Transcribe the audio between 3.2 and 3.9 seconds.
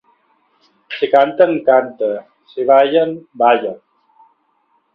balla.